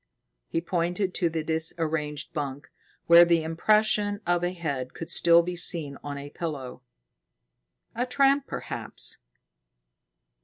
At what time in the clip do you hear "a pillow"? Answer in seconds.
6.17-6.81